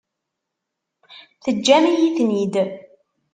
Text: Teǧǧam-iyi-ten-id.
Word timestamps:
Teǧǧam-iyi-ten-id. 1.43 2.55